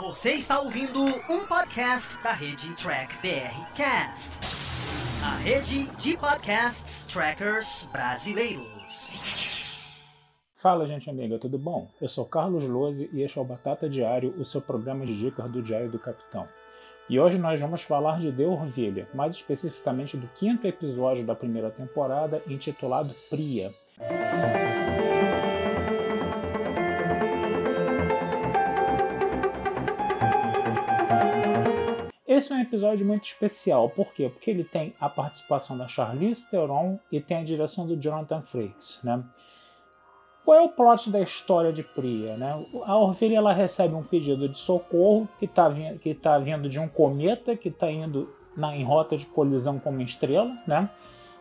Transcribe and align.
Você 0.00 0.32
está 0.32 0.58
ouvindo 0.60 1.00
um 1.04 1.46
podcast 1.46 2.16
da 2.22 2.32
rede 2.32 2.74
Track 2.76 3.14
BR 3.18 3.74
Cast, 3.74 4.32
a 5.22 5.36
rede 5.36 5.84
de 5.98 6.16
podcasts 6.16 7.04
trackers 7.06 7.86
brasileiros. 7.92 8.66
Fala, 10.56 10.86
gente 10.86 11.10
amiga, 11.10 11.38
tudo 11.38 11.58
bom? 11.58 11.88
Eu 12.00 12.08
sou 12.08 12.24
Carlos 12.24 12.64
Lose 12.64 13.10
e 13.12 13.22
este 13.22 13.38
é 13.38 13.42
o 13.42 13.44
Batata 13.44 13.88
Diário, 13.88 14.34
o 14.38 14.44
seu 14.44 14.62
programa 14.62 15.04
de 15.04 15.16
dicas 15.16 15.50
do 15.50 15.62
Diário 15.62 15.90
do 15.90 15.98
Capitão. 15.98 16.48
E 17.08 17.20
hoje 17.20 17.38
nós 17.38 17.60
vamos 17.60 17.82
falar 17.82 18.18
de 18.18 18.32
The 18.32 18.46
Orvilha, 18.46 19.06
mais 19.12 19.36
especificamente 19.36 20.16
do 20.16 20.26
quinto 20.28 20.66
episódio 20.66 21.24
da 21.24 21.34
primeira 21.34 21.70
temporada, 21.70 22.42
intitulado 22.48 23.14
Priya. 23.28 23.72
Esse 32.32 32.50
é 32.50 32.56
um 32.56 32.60
episódio 32.60 33.06
muito 33.06 33.24
especial, 33.24 33.90
por 33.90 34.14
quê? 34.14 34.30
Porque 34.30 34.50
ele 34.50 34.64
tem 34.64 34.94
a 34.98 35.06
participação 35.06 35.76
da 35.76 35.86
Charlize 35.86 36.48
Theron 36.48 36.98
e 37.10 37.20
tem 37.20 37.36
a 37.36 37.44
direção 37.44 37.86
do 37.86 37.94
Jonathan 37.94 38.40
Frakes, 38.40 39.00
né? 39.04 39.22
Qual 40.42 40.58
é 40.58 40.62
o 40.62 40.70
plot 40.70 41.10
da 41.10 41.20
história 41.20 41.70
de 41.70 41.82
Priya? 41.82 42.38
Né? 42.38 42.66
A 42.84 42.96
Orville 42.96 43.34
ela 43.34 43.52
recebe 43.52 43.94
um 43.94 44.02
pedido 44.02 44.48
de 44.48 44.58
socorro 44.58 45.28
que 45.38 45.44
está 45.44 45.70
que 46.00 46.14
tá 46.14 46.38
vindo 46.38 46.70
de 46.70 46.80
um 46.80 46.88
cometa 46.88 47.54
que 47.54 47.68
está 47.68 47.90
indo 47.90 48.34
na, 48.56 48.74
em 48.74 48.82
rota 48.82 49.14
de 49.14 49.26
colisão 49.26 49.78
com 49.78 49.90
uma 49.90 50.02
estrela, 50.02 50.56
né? 50.66 50.88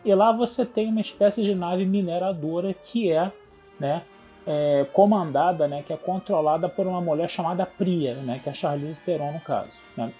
E 0.03 0.13
lá 0.13 0.33
você 0.33 0.65
tem 0.65 0.89
uma 0.89 0.99
espécie 0.99 1.41
de 1.41 1.55
nave 1.55 1.85
mineradora 1.85 2.73
que 2.73 3.09
é, 3.09 3.31
né, 3.79 4.03
é, 4.45 4.85
comandada, 4.91 5.69
né, 5.69 5.83
que 5.83 5.93
é 5.93 5.97
controlada 5.97 6.67
por 6.67 6.85
uma 6.85 6.99
mulher 6.99 7.29
chamada 7.29 7.65
Priya, 7.65 8.15
né, 8.15 8.41
que 8.43 8.49
é 8.49 8.51
a 8.51 8.55
Charlize 8.55 9.01
Theron 9.03 9.31
no 9.31 9.39
caso. 9.39 9.71
Né? 9.95 10.11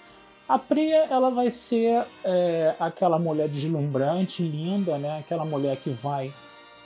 A 0.48 0.58
Priya 0.58 1.06
ela 1.10 1.30
vai 1.30 1.50
ser 1.50 2.04
é, 2.24 2.74
aquela 2.78 3.18
mulher 3.18 3.48
deslumbrante, 3.48 4.42
linda, 4.42 4.98
né, 4.98 5.18
aquela 5.20 5.44
mulher 5.44 5.76
que 5.76 5.90
vai 5.90 6.32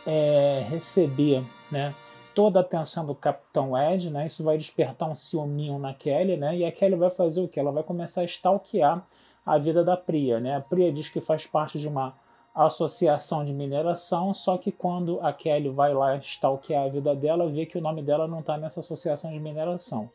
é, 0.07 0.65
receber 0.69 1.43
né, 1.71 1.95
toda 2.35 2.61
a 2.61 2.63
atenção 2.63 3.05
do 3.07 3.15
Capitão 3.15 3.77
Ed, 3.77 4.11
né, 4.11 4.27
isso 4.27 4.45
vai 4.45 4.57
despertar 4.57 5.11
um 5.11 5.17
ciúminho 5.17 5.79
na 5.79 5.95
Kelly, 5.95 6.37
né, 6.37 6.57
e 6.57 6.65
a 6.65 6.71
Kelly 6.71 6.95
vai 6.97 7.11
fazer 7.11 7.41
o 7.41 7.49
que? 7.49 7.59
Ela 7.59 7.73
vai 7.73 7.83
começar 7.83 8.21
a 8.21 8.25
stalkear 8.25 9.03
a 9.45 9.59
vida 9.59 9.85
da 9.85 9.97
Priya. 9.97 10.41
Né? 10.41 10.57
A 10.57 10.61
Priya 10.61 10.93
diz 10.93 11.09
que 11.09 11.21
faz 11.21 11.47
parte 11.47 11.79
de 11.79 11.87
uma 11.87 12.15
associação 12.53 13.45
de 13.45 13.53
mineração, 13.53 14.33
só 14.35 14.57
que 14.57 14.73
quando 14.73 15.21
a 15.21 15.33
Kelly 15.33 15.69
vai 15.69 15.95
lá 15.95 16.17
stalkear 16.17 16.87
a 16.87 16.89
vida 16.89 17.15
dela, 17.15 17.49
vê 17.49 17.67
que 17.67 17.79
o 17.79 17.81
nome 17.83 18.03
dela 18.03 18.27
não 18.27 18.41
está 18.41 18.57
nessa 18.57 18.81
associação 18.81 19.31
de 19.31 19.39
mineração. 19.39 20.11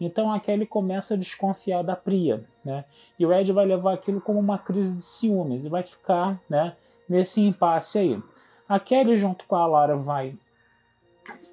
Então 0.00 0.30
a 0.30 0.38
Kelly 0.38 0.66
começa 0.66 1.14
a 1.14 1.16
desconfiar 1.16 1.82
da 1.82 1.96
Priya, 1.96 2.44
né? 2.64 2.84
E 3.18 3.24
o 3.24 3.32
Ed 3.32 3.50
vai 3.52 3.64
levar 3.64 3.94
aquilo 3.94 4.20
como 4.20 4.38
uma 4.38 4.58
crise 4.58 4.96
de 4.96 5.02
ciúmes 5.02 5.64
e 5.64 5.68
vai 5.68 5.82
ficar, 5.82 6.40
né, 6.48 6.74
nesse 7.08 7.40
impasse 7.40 7.98
aí. 7.98 8.22
A 8.68 8.78
Kelly, 8.78 9.16
junto 9.16 9.44
com 9.46 9.56
a 9.56 9.66
Lara, 9.66 9.96
vai, 9.96 10.34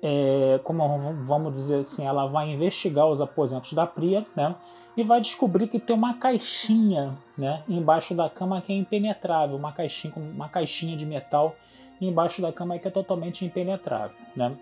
é, 0.01 0.59
como 0.63 1.13
vamos 1.23 1.53
dizer 1.55 1.81
assim, 1.81 2.05
ela 2.05 2.25
vai 2.25 2.49
investigar 2.49 3.07
os 3.07 3.21
aposentos 3.21 3.73
da 3.73 3.85
Priya, 3.85 4.25
né? 4.35 4.55
E 4.97 5.03
vai 5.03 5.21
descobrir 5.21 5.67
que 5.67 5.79
tem 5.79 5.95
uma 5.95 6.15
caixinha, 6.15 7.17
né, 7.37 7.63
embaixo 7.67 8.13
da 8.13 8.29
cama 8.29 8.61
que 8.61 8.73
é 8.73 8.75
impenetrável, 8.75 9.55
uma 9.55 9.71
caixinha, 9.71 10.13
uma 10.15 10.49
caixinha 10.49 10.97
de 10.97 11.05
metal 11.05 11.55
embaixo 12.01 12.41
da 12.41 12.51
cama 12.51 12.77
que 12.77 12.87
é 12.87 12.91
totalmente 12.91 13.45
impenetrável, 13.45 14.15
né? 14.35 14.55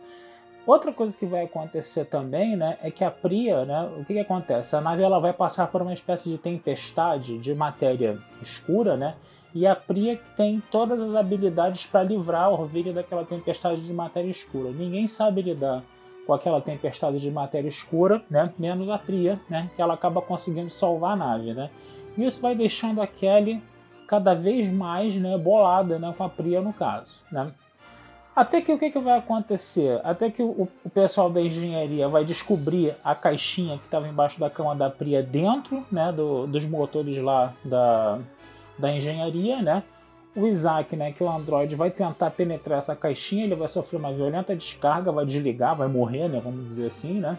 Outra 0.66 0.94
coisa 0.94 1.18
que 1.18 1.26
vai 1.26 1.46
acontecer 1.46 2.06
também, 2.06 2.56
né, 2.56 2.78
é 2.84 2.92
que 2.92 3.04
a 3.04 3.10
Priya, 3.10 3.66
né, 3.66 3.90
o 3.98 4.06
que, 4.06 4.14
que 4.14 4.20
acontece? 4.20 4.76
A 4.76 4.82
nave 4.82 5.02
ela 5.02 5.20
vai 5.20 5.34
passar 5.34 5.68
por 5.68 5.82
uma 5.82 5.94
espécie 5.94 6.30
de 6.30 6.38
tempestade 6.38 7.40
de 7.40 7.56
matéria 7.56 8.18
escura, 8.42 8.96
né, 8.96 9.16
e 9.54 9.68
a 9.68 9.76
Priya 9.76 10.20
tem 10.38 10.62
todas 10.72 11.00
as 11.02 11.16
habilidades 11.16 11.86
para 11.86 12.04
livrar 12.04 12.44
a 12.44 12.50
Orville 12.50 12.94
daquela 12.94 13.26
tempestade 13.26 13.82
de 13.82 13.94
matéria 13.94 14.30
escura. 14.30 14.72
Ninguém 14.72 15.08
sabe 15.08 15.42
lidar 15.42 15.84
com 16.26 16.34
aquela 16.34 16.62
tempestade 16.62 17.20
de 17.20 17.30
matéria 17.30 17.68
escura, 17.68 18.24
né? 18.30 18.54
menos 18.58 18.90
a 18.90 18.98
Priya, 18.98 19.40
né? 19.50 19.70
que 19.76 19.82
ela 19.82 19.94
acaba 19.94 20.22
conseguindo 20.22 20.70
salvar 20.70 21.14
a 21.14 21.16
nave. 21.16 21.54
Né? 21.54 21.70
E 22.18 22.26
isso 22.26 22.42
vai 22.42 22.56
deixando 22.56 23.02
a 23.02 23.08
Kelly 23.08 23.62
cada 24.08 24.34
vez 24.34 24.72
mais 24.72 25.16
né, 25.16 25.38
bolada 25.38 26.00
né, 26.00 26.14
com 26.18 26.24
a 26.24 26.30
Priya 26.30 26.62
no 26.62 26.72
caso. 26.72 27.12
Né? 27.32 27.52
Até 28.34 28.62
que 28.62 28.72
o 28.72 28.80
que, 28.80 28.90
que 28.90 29.00
vai 29.00 29.18
acontecer? 29.18 30.00
Até 30.06 30.32
que 30.32 30.42
o, 30.42 30.68
o, 30.86 30.90
pessoal 30.90 31.30
da 31.30 31.42
engenharia 31.42 32.08
vai 32.08 32.24
descobrir 32.24 32.96
a 33.04 33.14
caixinha 33.14 33.78
que 33.78 33.86
estava 33.86 34.08
embaixo 34.08 34.40
da 34.40 34.50
cama 34.50 34.74
da 34.74 34.90
Priya 34.90 35.22
dentro 35.22 35.86
né, 35.92 36.14
do, 36.14 36.48
dos 36.48 36.66
motores 36.66 37.22
lá 37.22 37.54
da, 37.64 38.20
da 38.80 38.92
engenharia, 38.92 39.62
né? 39.62 39.84
O 40.34 40.48
Isaac, 40.48 40.96
né, 40.96 41.12
que 41.12 41.22
é 41.22 41.26
o 41.26 41.30
Android, 41.30 41.76
vai 41.76 41.92
tentar 41.92 42.32
penetrar 42.32 42.80
essa 42.80 42.96
caixinha, 42.96 43.44
ele 43.44 43.56
vai 43.56 43.68
sofrer 43.68 43.98
uma 43.98 44.14
violenta 44.14 44.56
descarga, 44.56 45.12
vai 45.12 45.26
desligar, 45.26 45.76
vai 45.76 45.90
morrer, 45.90 46.30
né, 46.30 46.40
vamos 46.42 46.70
dizer 46.70 46.88
assim, 46.88 47.20
né? 47.20 47.38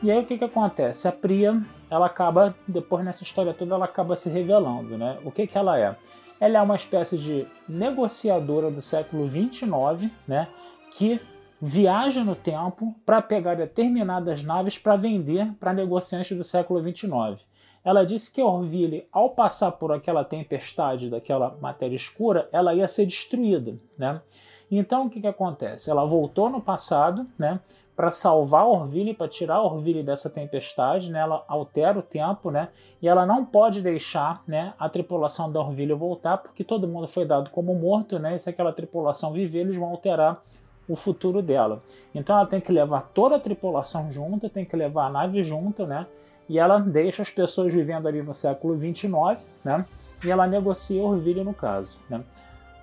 E 0.00 0.08
aí 0.08 0.20
o 0.20 0.24
que 0.24 0.38
que 0.38 0.44
acontece? 0.44 1.08
A 1.08 1.12
Priya, 1.12 1.60
ela 1.90 2.06
acaba, 2.06 2.54
depois 2.68 3.04
nessa 3.04 3.24
história 3.24 3.52
toda, 3.52 3.74
ela 3.74 3.86
acaba 3.86 4.14
se 4.14 4.30
revelando, 4.30 4.96
né? 4.96 5.18
O 5.24 5.32
que 5.32 5.48
que 5.48 5.58
ela 5.58 5.76
é? 5.76 5.96
Ela 6.40 6.58
é 6.58 6.62
uma 6.62 6.76
espécie 6.76 7.18
de 7.18 7.46
negociadora 7.68 8.70
do 8.70 8.80
século 8.80 9.26
29, 9.26 10.10
né, 10.26 10.48
que 10.92 11.20
viaja 11.60 12.22
no 12.22 12.36
tempo 12.36 12.94
para 13.04 13.20
pegar 13.20 13.56
determinadas 13.56 14.44
naves 14.44 14.78
para 14.78 14.96
vender 14.96 15.52
para 15.58 15.72
negociantes 15.72 16.36
do 16.36 16.44
século 16.44 16.80
29. 16.80 17.40
Ela 17.84 18.04
disse 18.04 18.32
que 18.32 18.42
Orville, 18.42 19.08
ao 19.10 19.30
passar 19.30 19.72
por 19.72 19.92
aquela 19.92 20.24
tempestade 20.24 21.08
daquela 21.08 21.56
matéria 21.60 21.96
escura, 21.96 22.48
ela 22.52 22.74
ia 22.74 22.86
ser 22.86 23.06
destruída, 23.06 23.78
né? 23.96 24.20
Então 24.70 25.06
o 25.06 25.10
que, 25.10 25.20
que 25.20 25.26
acontece? 25.26 25.90
Ela 25.90 26.04
voltou 26.04 26.50
no 26.50 26.60
passado, 26.60 27.26
né? 27.38 27.60
Para 27.96 28.10
salvar 28.10 28.66
Orville, 28.66 29.12
para 29.12 29.26
tirar 29.26 29.60
Orville 29.60 30.04
dessa 30.04 30.30
tempestade, 30.30 31.10
né? 31.10 31.20
Ela 31.20 31.44
altera 31.48 31.98
o 31.98 32.02
tempo, 32.02 32.50
né? 32.50 32.68
E 33.02 33.08
ela 33.08 33.26
não 33.26 33.44
pode 33.44 33.82
deixar, 33.82 34.42
né? 34.46 34.72
A 34.78 34.88
tripulação 34.88 35.50
da 35.50 35.60
Orville 35.60 35.94
voltar, 35.94 36.38
porque 36.38 36.62
todo 36.62 36.86
mundo 36.86 37.08
foi 37.08 37.24
dado 37.24 37.50
como 37.50 37.74
morto, 37.74 38.18
né? 38.18 38.36
E 38.36 38.40
se 38.40 38.48
aquela 38.50 38.72
tripulação 38.72 39.32
viver, 39.32 39.60
eles 39.60 39.76
vão 39.76 39.88
alterar 39.88 40.42
o 40.88 40.94
futuro 40.94 41.42
dela. 41.42 41.82
Então 42.14 42.36
ela 42.36 42.46
tem 42.46 42.60
que 42.60 42.72
levar 42.72 43.10
toda 43.12 43.36
a 43.36 43.40
tripulação 43.40 44.12
junto, 44.12 44.48
tem 44.48 44.64
que 44.64 44.76
levar 44.76 45.06
a 45.06 45.10
nave 45.10 45.42
junto, 45.42 45.86
né? 45.86 46.06
e 46.48 46.58
ela 46.58 46.78
deixa 46.78 47.22
as 47.22 47.30
pessoas 47.30 47.72
vivendo 47.72 48.08
ali 48.08 48.22
no 48.22 48.32
século 48.32 48.74
29, 48.74 49.44
né? 49.64 49.84
E 50.24 50.30
ela 50.30 50.46
negocia 50.46 51.02
Orville 51.02 51.44
no 51.44 51.52
caso, 51.52 51.98
né? 52.08 52.22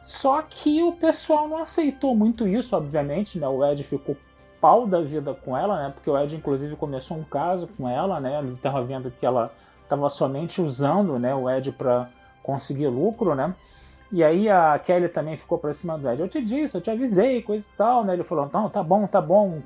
Só 0.06 0.40
que 0.44 0.84
o 0.84 0.92
pessoal 0.92 1.48
não 1.48 1.58
aceitou 1.58 2.16
muito 2.16 2.48
isso, 2.48 2.76
obviamente, 2.76 3.40
né? 3.40 3.48
O 3.48 3.66
Ed 3.66 3.84
ficou 3.84 4.16
pau 4.62 4.86
da 4.86 5.02
vida 5.02 5.34
com 5.34 5.58
ela, 5.58 5.82
né? 5.82 5.92
Porque 5.94 6.08
o 6.08 6.18
Ed 6.18 6.36
inclusive 6.36 6.76
começou 6.76 7.18
um 7.18 7.24
caso 7.24 7.68
com 7.76 7.90
ela, 7.90 8.20
né? 8.20 8.38
Ele 8.38 8.54
estava 8.54 8.84
vendo 8.84 9.10
que 9.10 9.26
ela 9.26 9.52
estava 9.84 10.08
somente 10.10 10.62
usando, 10.62 11.20
né, 11.20 11.34
o 11.36 11.50
Ed 11.50 11.72
para 11.72 12.10
conseguir 12.42 12.88
lucro, 12.88 13.34
né? 13.36 13.54
E 14.12 14.24
aí 14.24 14.48
a 14.48 14.78
Kelly 14.80 15.10
também 15.10 15.36
ficou 15.36 15.58
para 15.58 15.74
cima 15.74 15.98
do 15.98 16.08
Ed. 16.08 16.22
Eu 16.22 16.30
te 16.30 16.40
disse, 16.40 16.78
eu 16.78 16.82
te 16.82 16.92
avisei, 16.92 17.42
coisa 17.42 17.68
e 17.68 17.78
tal, 17.78 18.04
né? 18.04 18.14
Ele 18.14 18.24
falou: 18.24 18.48
"Não, 18.54 18.70
tá 18.70 18.84
bom, 18.84 19.08
tá 19.08 19.20
bom 19.20 19.62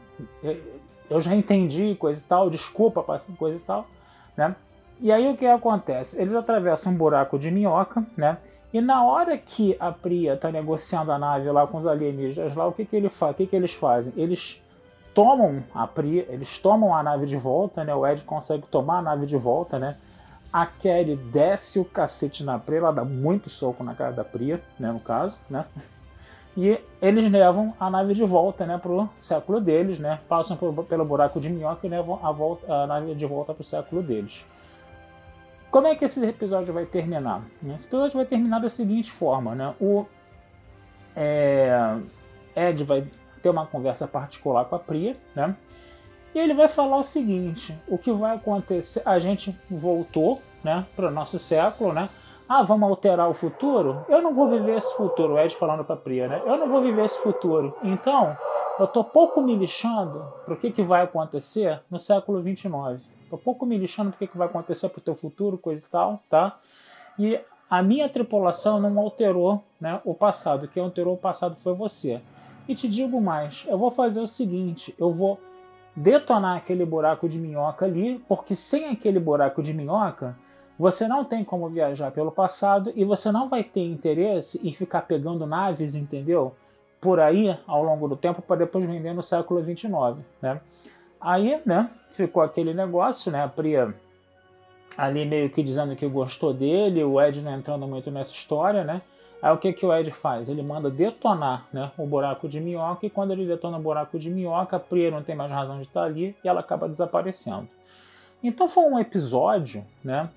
eu 1.10 1.20
já 1.20 1.36
entendi, 1.36 1.96
coisa 1.96 2.22
e 2.22 2.24
tal, 2.24 2.50
desculpa, 2.50 3.04
coisa 3.38 3.58
e 3.58 3.62
tal, 3.62 3.88
né? 4.38 4.56
E 5.02 5.12
aí 5.12 5.30
o 5.30 5.36
que 5.36 5.46
acontece? 5.46 6.22
Eles 6.22 6.36
atravessam 6.36 6.92
um 6.92 6.96
buraco 6.96 7.40
de 7.40 7.50
minhoca, 7.50 8.06
né? 8.16 8.38
E 8.74 8.80
na 8.82 9.04
hora 9.04 9.38
que 9.38 9.76
a 9.80 9.92
Priya 9.92 10.34
está 10.34 10.52
negociando 10.52 11.12
a 11.12 11.18
nave 11.18 11.50
lá 11.52 11.66
com 11.66 11.80
os 11.80 11.88
alienígenas 11.88 12.56
lá, 12.56 12.68
o 12.68 12.72
que, 12.72 12.86
que, 12.86 12.96
ele 12.96 13.10
fa 13.10 13.32
o 13.32 13.34
que, 13.34 13.48
que 13.48 13.56
eles 13.56 13.74
fazem? 13.74 14.14
Eles 14.16 14.64
tomam 15.14 15.64
a 15.74 15.88
Priya, 15.88 16.26
eles 16.30 16.60
tomam 16.60 16.96
a 16.96 17.02
nave 17.02 17.26
de 17.26 17.36
volta, 17.36 17.84
né? 17.84 17.94
O 17.96 18.06
Ed 18.06 18.24
consegue 18.24 18.68
tomar 18.68 19.00
a 19.00 19.02
nave 19.02 19.26
de 19.26 19.38
volta, 19.38 19.80
né? 19.80 19.98
A 20.52 20.66
Kelly 20.66 21.16
desce 21.16 21.80
o 21.80 21.86
cacete 21.86 22.44
na 22.44 22.60
Priya, 22.60 22.80
ela 22.80 22.92
dá 22.92 23.04
muito 23.04 23.50
soco 23.50 23.84
na 23.84 23.96
cara 23.96 24.12
da 24.12 24.24
Priya, 24.24 24.62
né? 24.80 24.92
No 24.92 25.00
caso, 25.00 25.40
né? 25.50 25.66
e 26.60 26.78
eles 27.02 27.32
levam 27.32 27.74
a 27.80 27.90
nave 27.90 28.14
de 28.14 28.26
volta 28.26 28.66
né, 28.66 28.78
para 28.78 28.92
o 28.92 29.10
século 29.22 29.62
deles, 29.62 29.98
né, 29.98 30.20
passam 30.28 30.58
por, 30.58 30.74
pelo 30.84 31.06
buraco 31.06 31.40
de 31.40 31.50
minhoca 31.50 31.88
e 31.88 31.90
levam 31.90 32.20
a, 32.22 32.32
volta, 32.34 32.72
a 32.74 32.86
nave 32.86 33.16
de 33.16 33.26
volta 33.26 33.54
para 33.54 33.62
o 33.62 33.66
século 33.66 34.04
deles. 34.04 34.46
Como 35.72 35.86
é 35.86 35.96
que 35.96 36.06
esse 36.06 36.24
episódio 36.26 36.74
vai 36.74 36.86
terminar? 36.86 37.44
Esse 37.76 37.86
episódio 37.88 38.18
vai 38.18 38.26
terminar 38.26 38.60
da 38.60 38.70
seguinte 38.70 39.12
forma: 39.12 39.54
né, 39.54 39.74
o 39.80 40.06
é, 41.16 41.98
Ed 42.56 42.84
vai 42.84 43.06
ter 43.42 43.50
uma 43.50 43.66
conversa 43.66 44.08
particular 44.08 44.66
com 44.66 44.76
a 44.76 44.80
Priya, 44.80 45.16
né, 45.36 45.56
e 46.34 46.40
ele 46.40 46.54
vai 46.56 46.68
falar 46.68 46.98
o 46.98 47.04
seguinte: 47.04 47.78
o 47.88 47.98
que 47.98 48.12
vai 48.12 48.36
acontecer? 48.36 49.04
A 49.06 49.20
gente 49.20 49.56
voltou 49.70 50.42
né, 50.64 50.86
para 50.96 51.08
o 51.08 51.12
nosso 51.12 51.38
século, 51.38 51.94
né, 51.94 52.10
ah, 52.48 52.64
vamos 52.64 52.90
alterar 52.90 53.30
o 53.30 53.36
futuro? 53.36 54.04
Eu 54.10 54.24
não 54.24 54.34
vou 54.34 54.50
viver 54.50 54.76
esse 54.78 54.96
futuro, 54.98 55.36
o 55.36 55.40
Ed 55.40 55.56
falando 55.56 55.84
pra 55.86 55.96
Priya, 55.96 56.28
né? 56.28 56.42
Eu 56.48 56.58
não 56.58 56.68
vou 56.68 56.82
viver 56.82 57.06
esse 57.06 57.22
futuro. 57.22 57.78
Então, 57.84 58.36
eu 58.80 58.88
tô 58.88 59.04
pouco 59.04 59.40
me 59.40 59.56
lixando 59.56 60.26
pro 60.46 60.58
que, 60.58 60.72
que 60.72 60.82
vai 60.82 61.04
acontecer 61.04 61.80
no 61.92 62.00
século 62.00 62.42
29. 62.42 63.19
Tô 63.30 63.38
pouco 63.38 63.66
me 63.66 63.78
lixando 63.78 64.12
porque 64.12 64.28
que 64.28 64.38
vai 64.38 64.48
acontecer 64.48 64.90
pro 64.90 65.02
teu 65.02 65.16
futuro, 65.16 65.58
coisa 65.58 65.86
e 65.86 65.90
tal, 65.90 66.24
tá? 66.30 66.58
E 67.18 67.40
a 67.70 67.84
minha 67.84 68.10
tripulação 68.10 68.80
não 68.80 68.98
alterou 69.00 69.64
né, 69.80 70.02
o 70.04 70.14
passado. 70.14 70.68
Quem 70.68 70.82
alterou 70.82 71.14
o 71.14 71.18
passado 71.18 71.56
foi 71.58 71.74
você. 71.74 72.20
E 72.68 72.74
te 72.74 72.88
digo 72.88 73.22
mais, 73.22 73.66
eu 73.68 73.78
vou 73.78 73.92
fazer 73.92 74.22
o 74.22 74.28
seguinte, 74.28 74.94
eu 74.98 75.12
vou 75.12 75.40
detonar 75.96 76.58
aquele 76.58 76.86
buraco 76.86 77.28
de 77.28 77.38
minhoca 77.38 77.86
ali, 77.86 78.24
porque 78.28 78.56
sem 78.56 78.90
aquele 78.90 79.20
buraco 79.20 79.62
de 79.62 79.74
minhoca, 79.74 80.36
você 80.78 81.08
não 81.08 81.26
tem 81.26 81.44
como 81.44 81.68
viajar 81.68 82.12
pelo 82.12 82.32
passado 82.32 82.92
e 82.96 83.04
você 83.04 83.32
não 83.32 83.50
vai 83.50 83.64
ter 83.64 83.82
interesse 83.82 84.66
em 84.66 84.72
ficar 84.72 85.02
pegando 85.02 85.46
naves, 85.46 85.96
entendeu? 85.96 86.56
Por 87.02 87.20
aí 87.20 87.58
ao 87.68 87.84
longo 87.84 88.08
do 88.08 88.16
tempo 88.16 88.42
para 88.42 88.58
depois 88.58 88.86
vender 88.86 89.14
no 89.14 89.22
século 89.22 89.62
29, 89.62 90.22
né? 90.42 90.62
Aí, 91.20 91.62
né, 91.66 91.90
ficou 92.10 92.42
aquele 92.42 92.74
negócio, 92.74 93.32
né, 93.32 93.44
a 93.44 93.48
Priya 93.48 93.94
ali 94.98 95.26
meio 95.26 95.50
que 95.50 95.64
dizendo 95.64 95.96
que 95.96 96.08
gostou 96.08 96.54
dele, 96.54 97.04
o 97.04 97.22
Ed 97.22 97.42
não 97.42 97.56
entrando 97.56 97.88
muito 97.88 98.12
nessa 98.12 98.34
história, 98.34 98.84
né? 98.84 99.02
Aí 99.42 99.54
o 99.54 99.58
que, 99.58 99.72
que 99.72 99.86
o 99.86 99.94
Ed 99.94 100.12
faz? 100.12 100.50
Ele 100.50 100.62
manda 100.62 100.90
detonar 100.90 101.68
né, 101.72 101.92
o 101.98 102.06
buraco 102.06 102.50
de 102.50 102.60
minhoca 102.60 103.06
e 103.06 103.10
quando 103.10 103.32
ele 103.32 103.46
detona 103.46 103.78
o 103.78 103.82
buraco 103.82 104.20
de 104.20 104.30
minhoca, 104.30 104.76
a 104.76 104.80
Priya 104.80 105.10
não 105.10 105.24
tem 105.24 105.36
mais 105.36 105.50
razão 105.50 105.78
de 105.78 105.84
estar 105.84 106.04
ali 106.04 106.36
e 106.44 106.48
ela 106.48 106.60
acaba 106.60 106.90
desaparecendo. 106.90 107.68
Então 108.44 108.68
foi 108.68 108.84
um 108.84 109.00
episódio 109.00 109.86
né, 110.04 110.30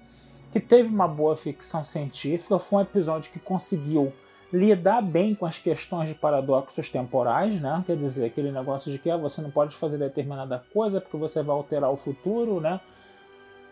que 0.53 0.61
teve 0.61 0.89
uma 0.89 1.09
boa 1.09 1.37
ficção 1.37 1.83
científica, 1.83 2.59
foi 2.61 2.79
um 2.79 2.83
episódio 2.83 3.33
que 3.33 3.41
conseguiu 3.41 4.13
lidar 4.53 5.01
bem 5.01 5.35
com 5.35 5.47
as 5.47 5.59
questões 5.59 6.09
de 6.09 6.15
paradoxos 6.15 6.91
temporais, 6.91 7.59
né? 7.61 7.83
Quer 7.87 7.97
dizer, 7.97 8.27
aquele 8.27 8.53
negócio 8.53 8.93
de 8.93 8.99
que 8.99 9.11
ah, 9.11 9.17
você 9.17 9.41
não 9.41 9.51
pode 9.51 9.75
fazer 9.75 9.97
determinada 9.97 10.63
coisa 10.73 11.01
porque 11.01 11.17
você 11.17 11.43
vai 11.43 11.57
alterar 11.57 11.91
o 11.91 11.97
futuro, 11.97 12.61
né? 12.61 12.79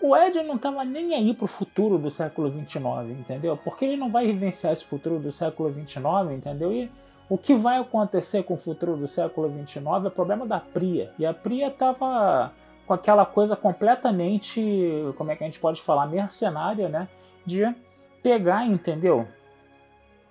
O 0.00 0.16
Ed 0.16 0.42
não 0.42 0.56
estava 0.56 0.82
nem 0.82 1.14
aí 1.14 1.34
para 1.34 1.44
o 1.44 1.48
futuro 1.48 1.98
do 1.98 2.10
século 2.10 2.50
29, 2.50 3.12
entendeu? 3.12 3.58
Porque 3.58 3.84
ele 3.84 3.98
não 3.98 4.10
vai 4.10 4.24
vivenciar 4.24 4.72
esse 4.72 4.84
futuro 4.84 5.18
do 5.18 5.30
século 5.30 5.68
29, 5.68 6.32
entendeu? 6.32 6.72
E 6.72 6.90
o 7.28 7.36
que 7.36 7.54
vai 7.54 7.78
acontecer 7.78 8.42
com 8.42 8.54
o 8.54 8.56
futuro 8.56 8.96
do 8.96 9.06
século 9.06 9.50
29 9.50 10.06
é 10.06 10.10
problema 10.10 10.46
da 10.46 10.58
Priya. 10.58 11.12
E 11.18 11.26
a 11.26 11.34
Priya 11.34 11.68
estava 11.68 12.50
com 12.86 12.94
aquela 12.94 13.26
coisa 13.26 13.54
completamente, 13.54 14.62
como 15.18 15.30
é 15.30 15.36
que 15.36 15.44
a 15.44 15.46
gente 15.46 15.60
pode 15.60 15.82
falar, 15.82 16.06
mercenária, 16.06 16.88
né? 16.88 17.06
De 17.44 17.62
pegar, 18.22 18.66
entendeu? 18.66 19.28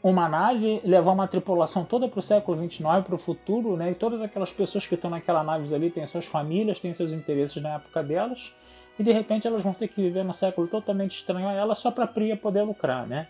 Uma 0.01 0.29
nave, 0.29 0.81
levar 0.85 1.11
uma 1.11 1.27
tripulação 1.27 1.83
toda 1.83 2.07
para 2.07 2.19
o 2.19 2.23
século 2.23 2.57
29, 2.57 3.05
para 3.05 3.15
o 3.15 3.19
futuro, 3.19 3.75
né? 3.75 3.91
E 3.91 3.95
todas 3.95 4.21
aquelas 4.21 4.51
pessoas 4.51 4.87
que 4.87 4.95
estão 4.95 5.09
naquela 5.09 5.43
nave 5.43 5.73
ali 5.75 5.89
têm 5.89 6.07
suas 6.07 6.25
famílias, 6.25 6.79
têm 6.79 6.93
seus 6.93 7.11
interesses 7.11 7.61
na 7.61 7.75
época 7.75 8.01
delas 8.01 8.53
e 8.97 9.03
de 9.03 9.11
repente 9.11 9.47
elas 9.47 9.63
vão 9.63 9.73
ter 9.73 9.87
que 9.87 10.01
viver 10.01 10.23
num 10.23 10.33
século 10.33 10.67
totalmente 10.67 11.15
estranho 11.15 11.47
a 11.47 11.53
ela 11.53 11.73
só 11.73 11.89
para 11.89 12.03
a 12.03 12.07
Priya 12.07 12.35
poder 12.35 12.63
lucrar, 12.63 13.07
né? 13.07 13.27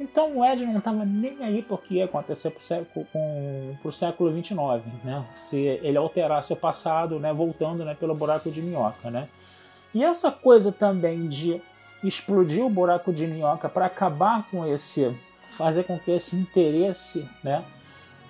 Então 0.00 0.38
o 0.38 0.44
Ed 0.44 0.64
não 0.64 0.78
estava 0.78 1.04
nem 1.04 1.36
aí 1.44 1.60
porque 1.60 1.96
ia 1.96 2.06
acontecer 2.06 2.50
para 2.50 2.60
o 2.60 2.62
século, 2.62 3.06
com, 3.12 3.92
século 3.92 4.32
29, 4.32 4.82
né? 5.04 5.22
Se 5.44 5.58
ele 5.58 5.98
alterasse 5.98 6.52
o 6.54 6.56
passado, 6.56 7.20
né? 7.20 7.32
Voltando 7.34 7.84
né? 7.84 7.94
pelo 7.94 8.14
buraco 8.14 8.50
de 8.50 8.62
minhoca, 8.62 9.10
né? 9.10 9.28
E 9.94 10.02
essa 10.02 10.30
coisa 10.30 10.72
também 10.72 11.28
de 11.28 11.60
explodir 12.02 12.64
o 12.64 12.70
buraco 12.70 13.12
de 13.12 13.26
minhoca 13.26 13.68
para 13.68 13.84
acabar 13.84 14.48
com 14.50 14.66
esse, 14.66 15.14
fazer 15.50 15.84
com 15.84 15.98
que 15.98 16.10
esse 16.10 16.36
interesse, 16.36 17.28
né? 17.42 17.64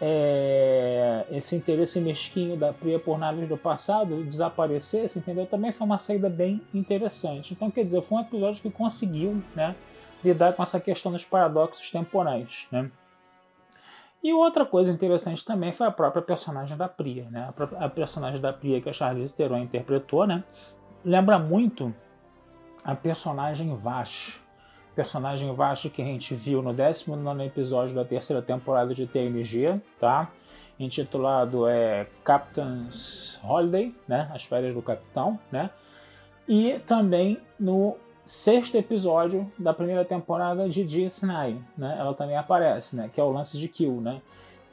é, 0.01 1.27
esse 1.31 1.55
interesse 1.55 2.01
mesquinho 2.01 2.57
da 2.57 2.73
Priya 2.73 2.99
por 2.99 3.19
naves 3.19 3.47
do 3.49 3.57
passado 3.57 4.25
desaparecesse, 4.25 5.19
entendeu? 5.19 5.47
Também 5.47 5.73
foi 5.73 5.87
uma 5.87 5.99
saída 5.99 6.29
bem 6.31 6.63
interessante. 6.73 7.53
Então, 7.53 7.71
quer 7.71 7.85
dizer, 7.85 8.01
foi 8.03 8.19
um 8.19 8.23
episódio 8.23 8.63
que 8.63 8.71
conseguiu 8.71 9.43
né, 9.55 9.77
lidar 10.25 10.55
com 10.55 10.63
essa 10.63 10.81
questão 10.81 11.13
dos 11.13 11.25
paradoxos 11.25 11.91
temporais. 11.91 12.67
Né? 12.73 12.91
E 14.23 14.33
outra 14.33 14.65
coisa 14.65 14.91
interessante 14.91 15.45
também 15.45 15.73
foi 15.73 15.87
a 15.87 15.91
própria 15.91 16.23
personagem 16.23 16.77
da 16.77 16.89
Priya. 16.89 17.29
Né? 17.31 17.53
A, 17.79 17.89
personagem 17.89 18.41
da 18.41 18.53
Priya 18.53 18.81
que 18.81 18.89
a 18.89 18.93
Charlize 18.93 19.37
Theron 19.37 19.59
interpretou 19.59 20.27
né? 20.27 20.43
lembra 21.05 21.39
muito 21.39 21.95
a 22.83 22.95
personagem 22.95 23.77
Vash 23.77 24.41
personagem 25.01 25.51
vasto 25.55 25.89
que 25.89 26.03
a 26.03 26.05
gente 26.05 26.35
viu 26.35 26.61
no 26.61 26.75
19 26.75 27.43
episódio 27.43 27.95
da 27.95 28.05
terceira 28.05 28.43
temporada 28.43 28.95
de 28.95 29.07
TNG, 29.07 29.81
tá? 29.99 30.31
Intitulado 30.79 31.67
é 31.67 32.07
Captain's 32.23 33.41
Holiday, 33.43 33.95
né? 34.07 34.31
As 34.35 34.45
férias 34.45 34.75
do 34.75 34.83
capitão, 34.83 35.39
né? 35.51 35.71
E 36.47 36.79
também 36.87 37.41
no 37.59 37.97
sexto 38.27 38.75
episódio 38.77 39.51
da 39.59 39.73
primeira 39.73 40.05
temporada 40.05 40.69
de 40.69 40.85
DS9, 40.85 41.57
né? 41.79 41.97
Ela 41.99 42.13
também 42.13 42.37
aparece, 42.37 42.95
né? 42.95 43.11
Que 43.11 43.23
é 43.23 43.25
o 43.25 43.33
lance 43.33 43.57
de 43.57 43.69
Kill, 43.69 44.03
né? 44.03 44.21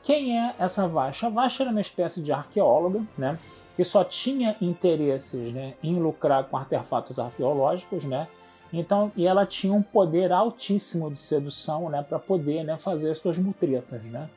Quem 0.03 0.37
é 0.37 0.55
essa 0.59 0.89
Vasha? 0.89 1.27
A 1.27 1.29
Vasha 1.29 1.63
era 1.63 1.71
uma 1.71 1.79
espécie 1.79 2.21
de 2.21 2.33
arqueóloga, 2.33 3.01
né? 3.17 3.39
Que 3.77 3.85
só 3.85 4.03
tinha 4.03 4.57
interesses 4.59 5.53
né, 5.53 5.75
em 5.81 5.97
lucrar 5.97 6.43
com 6.45 6.57
artefatos 6.57 7.17
arqueológicos, 7.17 8.03
né? 8.03 8.27
Então, 8.71 9.11
e 9.15 9.25
ela 9.25 9.45
tinha 9.45 9.73
um 9.73 9.81
poder 9.81 10.31
altíssimo 10.31 11.09
de 11.09 11.19
sedução, 11.19 11.89
né, 11.89 12.03
para 12.07 12.19
poder, 12.19 12.63
né, 12.63 12.77
fazer 12.77 13.15
suas 13.15 13.37
mutretas, 13.37 14.03
né? 14.03 14.29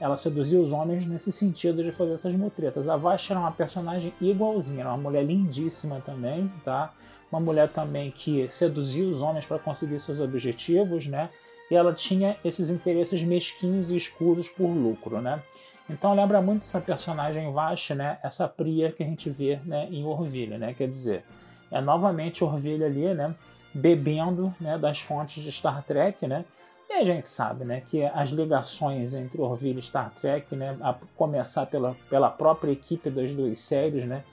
Ela 0.00 0.16
seduzia 0.16 0.60
os 0.60 0.70
homens 0.70 1.06
nesse 1.06 1.32
sentido 1.32 1.82
de 1.82 1.90
fazer 1.90 2.12
essas 2.12 2.34
mutretas. 2.34 2.88
A 2.88 2.96
Vasha 2.96 3.32
era 3.32 3.40
uma 3.40 3.50
personagem 3.50 4.12
igualzinha, 4.20 4.80
era 4.80 4.90
uma 4.90 4.98
mulher 4.98 5.24
lindíssima 5.24 6.00
também, 6.04 6.50
tá? 6.64 6.92
Uma 7.32 7.40
mulher 7.40 7.68
também 7.68 8.10
que 8.10 8.48
seduzia 8.48 9.08
os 9.08 9.20
homens 9.20 9.44
para 9.44 9.58
conseguir 9.58 9.98
seus 9.98 10.20
objetivos, 10.20 11.06
né? 11.06 11.30
E 11.70 11.74
ela 11.74 11.92
tinha 11.92 12.36
esses 12.44 12.70
interesses 12.70 13.22
mesquinhos 13.24 13.90
e 13.90 13.96
escuros 13.96 14.48
por 14.48 14.68
lucro, 14.68 15.20
né? 15.20 15.42
Então 15.90 16.14
lembra 16.14 16.40
muito 16.40 16.62
essa 16.62 16.80
personagem 16.80 17.52
Vasha, 17.52 17.94
né? 17.94 18.18
Essa 18.22 18.46
Priya 18.46 18.92
que 18.92 19.02
a 19.02 19.06
gente 19.06 19.28
vê, 19.30 19.58
né, 19.64 19.88
em 19.90 20.04
Orville, 20.04 20.58
né? 20.58 20.74
Quer 20.74 20.88
dizer, 20.88 21.24
é 21.70 21.80
novamente 21.80 22.44
Orville 22.44 22.84
ali, 22.84 23.14
né? 23.14 23.34
Bebendo 23.78 24.54
né, 24.60 24.76
das 24.76 25.00
fontes 25.00 25.42
de 25.42 25.52
Star 25.52 25.82
Trek, 25.82 26.26
né? 26.26 26.44
E 26.90 26.92
a 26.94 27.04
gente 27.04 27.28
sabe 27.28 27.64
né, 27.64 27.82
que 27.90 28.02
as 28.02 28.30
ligações 28.30 29.12
entre 29.12 29.40
Orville 29.40 29.78
e 29.78 29.82
Star 29.82 30.10
Trek, 30.22 30.56
né, 30.56 30.76
a 30.80 30.94
começar 31.16 31.66
pela, 31.66 31.94
pela 32.08 32.30
própria 32.30 32.72
equipe 32.72 33.10
das 33.10 33.30
duas 33.32 33.58
séries, 33.58 34.06
né, 34.06 34.24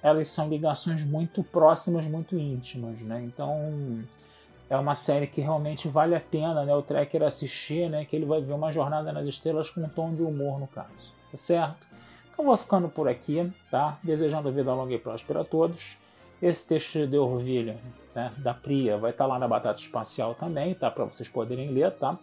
elas 0.00 0.28
são 0.28 0.48
ligações 0.48 1.02
muito 1.02 1.42
próximas, 1.42 2.06
muito 2.06 2.38
íntimas. 2.38 3.00
Né? 3.00 3.24
Então 3.24 4.04
é 4.70 4.76
uma 4.76 4.94
série 4.94 5.26
que 5.26 5.40
realmente 5.40 5.88
vale 5.88 6.14
a 6.14 6.20
pena 6.20 6.64
né, 6.64 6.72
o 6.74 6.82
Trekker 6.82 7.24
assistir, 7.24 7.90
né, 7.90 8.04
que 8.04 8.14
ele 8.14 8.24
vai 8.24 8.40
ver 8.40 8.52
uma 8.52 8.70
jornada 8.70 9.12
nas 9.12 9.26
estrelas 9.26 9.68
com 9.68 9.80
um 9.80 9.88
tom 9.88 10.14
de 10.14 10.22
humor 10.22 10.60
no 10.60 10.68
caso. 10.68 11.12
Tá 11.32 11.38
certo? 11.38 11.86
Então 12.32 12.44
vou 12.44 12.56
ficando 12.56 12.88
por 12.88 13.08
aqui, 13.08 13.50
tá? 13.68 13.98
Desejando 14.02 14.52
vida 14.52 14.72
longa 14.72 14.94
e 14.94 14.98
próspera 14.98 15.40
a 15.40 15.44
todos. 15.44 15.96
Esse 16.40 16.66
texto 16.66 17.06
de 17.06 17.16
Orvilha, 17.16 17.78
né, 18.14 18.32
da 18.38 18.52
Priya, 18.52 18.98
vai 18.98 19.10
estar 19.10 19.24
tá 19.24 19.28
lá 19.28 19.38
na 19.38 19.48
Batata 19.48 19.80
Espacial 19.80 20.34
também, 20.34 20.74
tá? 20.74 20.90
Para 20.90 21.04
vocês 21.04 21.28
poderem 21.28 21.70
ler, 21.70 21.92
tá? 21.92 22.18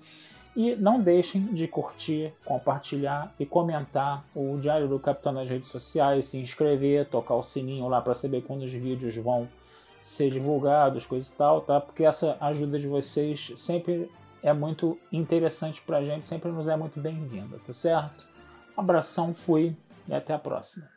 E 0.55 0.75
não 0.75 1.01
deixem 1.01 1.41
de 1.47 1.67
curtir, 1.67 2.31
compartilhar 2.45 3.33
e 3.39 3.45
comentar 3.45 4.23
o 4.35 4.57
Diário 4.59 4.87
do 4.87 4.99
Capitão 4.99 5.31
nas 5.31 5.49
redes 5.49 5.69
sociais, 5.69 6.27
se 6.27 6.37
inscrever, 6.37 7.07
tocar 7.09 7.33
o 7.33 7.43
sininho 7.43 7.87
lá 7.87 8.01
para 8.01 8.13
saber 8.13 8.43
quando 8.43 8.61
os 8.61 8.71
vídeos 8.71 9.15
vão 9.15 9.47
ser 10.03 10.29
divulgados, 10.29 11.07
coisa 11.07 11.27
e 11.27 11.35
tal, 11.35 11.61
tá? 11.61 11.81
Porque 11.81 12.05
essa 12.05 12.37
ajuda 12.39 12.77
de 12.77 12.87
vocês 12.87 13.53
sempre 13.57 14.11
é 14.43 14.53
muito 14.53 14.99
interessante 15.11 15.81
para 15.81 15.97
a 15.97 16.03
gente, 16.03 16.27
sempre 16.27 16.51
nos 16.51 16.67
é 16.67 16.75
muito 16.75 16.99
bem-vinda, 16.99 17.57
tá 17.65 17.73
certo? 17.73 18.33
abração, 18.75 19.33
fui 19.33 19.75
e 20.07 20.13
até 20.13 20.33
a 20.33 20.39
próxima. 20.39 20.92